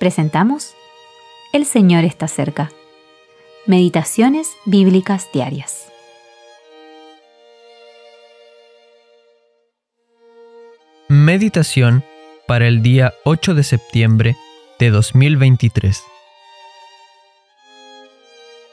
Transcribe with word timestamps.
presentamos 0.00 0.74
El 1.52 1.66
Señor 1.66 2.04
está 2.04 2.26
cerca. 2.26 2.72
Meditaciones 3.66 4.48
Bíblicas 4.64 5.28
Diarias. 5.32 5.92
Meditación 11.08 12.02
para 12.46 12.66
el 12.66 12.82
día 12.82 13.12
8 13.24 13.54
de 13.54 13.62
septiembre 13.62 14.36
de 14.78 14.88
2023. 14.88 16.02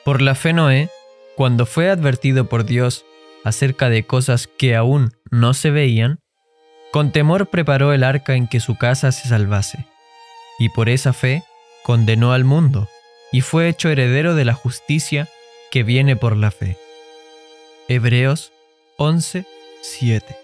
Por 0.05 0.21
la 0.21 0.34
fe 0.34 0.54
Noé, 0.54 0.89
cuando 1.36 1.66
fue 1.66 1.89
advertido 1.89 2.48
por 2.48 2.64
Dios 2.64 3.05
acerca 3.44 3.89
de 3.89 4.05
cosas 4.05 4.48
que 4.48 4.78
aún 4.78 5.12
no 5.30 5.54
se 5.54 5.71
veían, 5.71 6.20
con 6.94 7.12
temor 7.12 7.50
preparó 7.50 7.91
el 7.91 8.05
arca 8.05 8.36
en 8.36 8.48
que 8.48 8.62
su 8.62 8.78
casa 8.78 9.12
se 9.12 9.28
salvase 9.28 9.86
y 10.57 10.70
por 10.70 10.89
esa 10.89 11.14
fe 11.14 11.43
condenó 11.84 12.34
al 12.34 12.43
mundo, 12.43 12.88
y 13.32 13.42
fue 13.42 13.70
hecho 13.70 13.89
heredero 13.89 14.36
de 14.36 14.46
la 14.46 14.54
justicia 14.54 15.28
que 15.71 15.83
viene 15.83 16.16
por 16.16 16.36
la 16.36 16.52
fe. 16.52 16.78
Hebreos 17.88 18.52
11, 18.97 19.46
7. 19.82 20.38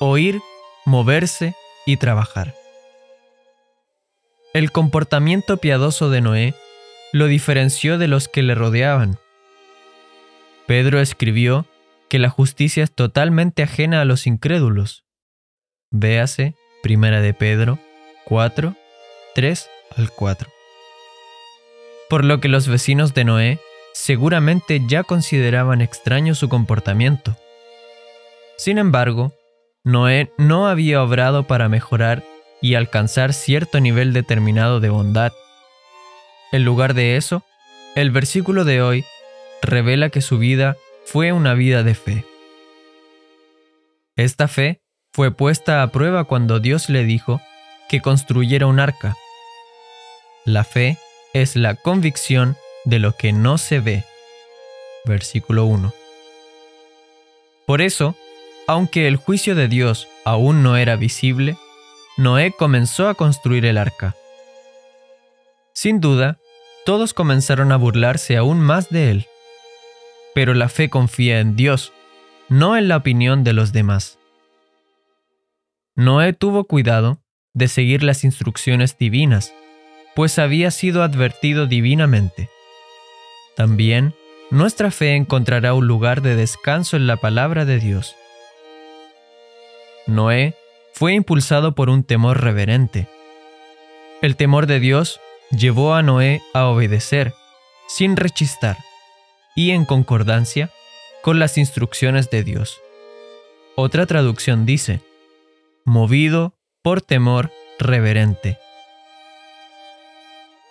Oír, 0.00 0.40
moverse 0.84 1.54
y 1.86 1.96
trabajar. 1.96 2.54
El 4.52 4.70
comportamiento 4.70 5.56
piadoso 5.56 6.10
de 6.10 6.20
Noé 6.20 6.54
lo 7.12 7.26
diferenció 7.26 7.98
de 7.98 8.08
los 8.08 8.28
que 8.28 8.42
le 8.42 8.54
rodeaban. 8.54 9.18
Pedro 10.66 11.00
escribió 11.00 11.66
que 12.08 12.18
la 12.18 12.28
justicia 12.28 12.84
es 12.84 12.92
totalmente 12.92 13.62
ajena 13.62 14.00
a 14.00 14.04
los 14.04 14.26
incrédulos. 14.26 15.04
Véase 15.90 16.54
Primera 16.82 17.20
de 17.20 17.32
Pedro 17.32 17.78
4, 18.24 18.74
3 19.36 19.70
al 19.96 20.10
4. 20.10 20.50
Por 22.10 22.24
lo 22.24 22.40
que 22.40 22.48
los 22.48 22.66
vecinos 22.66 23.14
de 23.14 23.24
Noé 23.24 23.58
seguramente 23.94 24.80
ya 24.88 25.04
consideraban 25.04 25.80
extraño 25.80 26.34
su 26.34 26.48
comportamiento. 26.48 27.36
Sin 28.56 28.78
embargo, 28.78 29.32
Noé 29.84 30.32
no 30.38 30.66
había 30.66 31.02
obrado 31.02 31.44
para 31.44 31.68
mejorar 31.68 32.24
y 32.60 32.74
alcanzar 32.74 33.32
cierto 33.32 33.80
nivel 33.80 34.12
determinado 34.12 34.80
de 34.80 34.90
bondad. 34.90 35.32
En 36.50 36.64
lugar 36.64 36.94
de 36.94 37.16
eso, 37.16 37.44
el 37.94 38.10
versículo 38.10 38.64
de 38.64 38.82
hoy 38.82 39.04
revela 39.62 40.10
que 40.10 40.20
su 40.20 40.38
vida 40.38 40.76
fue 41.04 41.32
una 41.32 41.54
vida 41.54 41.84
de 41.84 41.94
fe. 41.94 42.24
Esta 44.16 44.48
fe 44.48 44.81
fue 45.14 45.30
puesta 45.30 45.82
a 45.82 45.88
prueba 45.88 46.24
cuando 46.24 46.58
Dios 46.58 46.88
le 46.88 47.04
dijo 47.04 47.42
que 47.88 48.00
construyera 48.00 48.66
un 48.66 48.80
arca. 48.80 49.14
La 50.46 50.64
fe 50.64 50.96
es 51.34 51.54
la 51.54 51.74
convicción 51.74 52.56
de 52.84 52.98
lo 52.98 53.14
que 53.14 53.32
no 53.32 53.58
se 53.58 53.80
ve. 53.80 54.04
Versículo 55.04 55.66
1. 55.66 55.92
Por 57.66 57.82
eso, 57.82 58.16
aunque 58.66 59.06
el 59.06 59.16
juicio 59.16 59.54
de 59.54 59.68
Dios 59.68 60.08
aún 60.24 60.62
no 60.62 60.76
era 60.76 60.96
visible, 60.96 61.58
Noé 62.16 62.52
comenzó 62.52 63.08
a 63.08 63.14
construir 63.14 63.66
el 63.66 63.76
arca. 63.76 64.16
Sin 65.74 66.00
duda, 66.00 66.38
todos 66.86 67.12
comenzaron 67.12 67.70
a 67.70 67.76
burlarse 67.76 68.36
aún 68.36 68.60
más 68.60 68.88
de 68.88 69.10
él. 69.10 69.26
Pero 70.34 70.54
la 70.54 70.68
fe 70.68 70.88
confía 70.88 71.40
en 71.40 71.54
Dios, 71.54 71.92
no 72.48 72.76
en 72.76 72.88
la 72.88 72.96
opinión 72.96 73.44
de 73.44 73.52
los 73.52 73.72
demás. 73.72 74.18
Noé 75.94 76.32
tuvo 76.32 76.64
cuidado 76.64 77.20
de 77.52 77.68
seguir 77.68 78.02
las 78.02 78.24
instrucciones 78.24 78.96
divinas, 78.96 79.52
pues 80.14 80.38
había 80.38 80.70
sido 80.70 81.02
advertido 81.02 81.66
divinamente. 81.66 82.48
También, 83.56 84.14
nuestra 84.50 84.90
fe 84.90 85.16
encontrará 85.16 85.74
un 85.74 85.86
lugar 85.86 86.22
de 86.22 86.34
descanso 86.34 86.96
en 86.96 87.06
la 87.06 87.18
palabra 87.18 87.66
de 87.66 87.78
Dios. 87.78 88.16
Noé 90.06 90.54
fue 90.94 91.12
impulsado 91.12 91.74
por 91.74 91.90
un 91.90 92.04
temor 92.04 92.40
reverente. 92.40 93.06
El 94.22 94.36
temor 94.36 94.66
de 94.66 94.80
Dios 94.80 95.20
llevó 95.50 95.94
a 95.94 96.02
Noé 96.02 96.40
a 96.54 96.68
obedecer, 96.68 97.34
sin 97.86 98.16
rechistar, 98.16 98.78
y 99.54 99.72
en 99.72 99.84
concordancia 99.84 100.70
con 101.20 101.38
las 101.38 101.58
instrucciones 101.58 102.30
de 102.30 102.44
Dios. 102.44 102.80
Otra 103.76 104.06
traducción 104.06 104.64
dice, 104.64 105.02
movido 105.84 106.54
por 106.82 107.00
temor 107.02 107.50
reverente. 107.78 108.58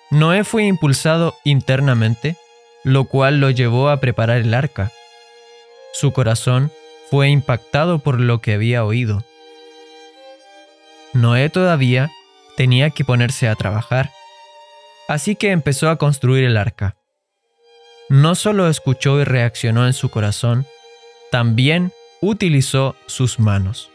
Noé 0.10 0.44
fue 0.44 0.66
impulsado 0.66 1.36
internamente, 1.44 2.36
lo 2.84 3.06
cual 3.06 3.40
lo 3.40 3.50
llevó 3.50 3.90
a 3.90 4.00
preparar 4.00 4.38
el 4.38 4.54
arca. 4.54 4.92
Su 5.94 6.12
corazón 6.12 6.72
fue 7.10 7.30
impactado 7.30 8.00
por 8.00 8.20
lo 8.20 8.40
que 8.40 8.54
había 8.54 8.84
oído. 8.84 9.24
Noé 11.14 11.50
todavía 11.50 12.12
tenía 12.58 12.90
que 12.90 13.06
ponerse 13.06 13.48
a 13.48 13.56
trabajar, 13.56 14.12
así 15.08 15.36
que 15.36 15.52
empezó 15.52 15.90
a 15.90 15.98
construir 15.98 16.44
el 16.44 16.58
arca. 16.58 16.96
No 18.10 18.36
solo 18.36 18.68
escuchó 18.68 19.20
y 19.22 19.24
reaccionó 19.24 19.88
en 19.88 19.94
su 19.94 20.10
corazón, 20.10 20.66
también 21.32 21.94
utilizó 22.22 22.96
sus 23.08 23.40
manos 23.40 23.91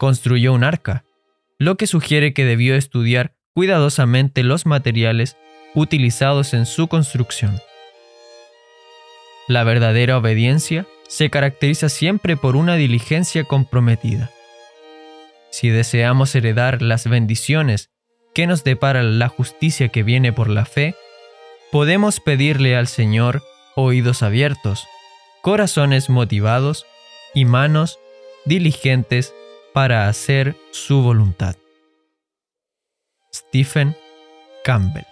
construyó 0.00 0.54
un 0.54 0.64
arca, 0.64 1.04
lo 1.58 1.76
que 1.76 1.86
sugiere 1.86 2.32
que 2.32 2.46
debió 2.46 2.74
estudiar 2.74 3.34
cuidadosamente 3.52 4.42
los 4.42 4.64
materiales 4.64 5.36
utilizados 5.74 6.54
en 6.54 6.64
su 6.64 6.88
construcción. 6.88 7.60
La 9.46 9.62
verdadera 9.62 10.16
obediencia 10.16 10.86
se 11.06 11.28
caracteriza 11.28 11.90
siempre 11.90 12.38
por 12.38 12.56
una 12.56 12.76
diligencia 12.76 13.44
comprometida. 13.44 14.30
Si 15.50 15.68
deseamos 15.68 16.34
heredar 16.34 16.80
las 16.80 17.06
bendiciones 17.06 17.90
que 18.34 18.46
nos 18.46 18.64
depara 18.64 19.02
la 19.02 19.28
justicia 19.28 19.90
que 19.90 20.02
viene 20.02 20.32
por 20.32 20.48
la 20.48 20.64
fe, 20.64 20.94
podemos 21.70 22.20
pedirle 22.20 22.74
al 22.74 22.86
Señor 22.86 23.42
oídos 23.76 24.22
abiertos, 24.22 24.86
corazones 25.42 26.08
motivados 26.08 26.86
y 27.34 27.44
manos 27.44 27.98
diligentes 28.46 29.34
para 29.72 30.08
hacer 30.08 30.56
su 30.72 31.02
voluntad. 31.02 31.56
Stephen 33.32 33.96
Campbell 34.64 35.09